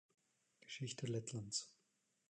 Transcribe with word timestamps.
Geschichte 0.61 1.05
Lettlands 1.05 1.69